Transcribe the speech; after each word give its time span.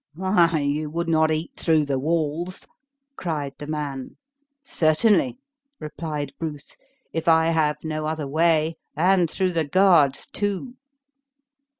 "Why, 0.15 0.57
you 0.61 0.89
would 0.89 1.07
not 1.07 1.29
eat 1.29 1.51
through 1.55 1.85
the 1.85 1.99
walls?" 1.99 2.65
cried 3.17 3.53
the 3.59 3.67
man. 3.67 4.17
"Certainly," 4.63 5.37
replied 5.79 6.33
Bruce, 6.39 6.75
"if 7.13 7.27
I 7.27 7.49
have 7.51 7.77
no 7.83 8.07
other 8.07 8.25
way, 8.27 8.77
and 8.97 9.29
through 9.29 9.51
the 9.53 9.63
guards 9.63 10.25
too." 10.25 10.73